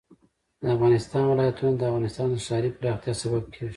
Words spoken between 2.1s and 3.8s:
د ښاري پراختیا سبب کېږي.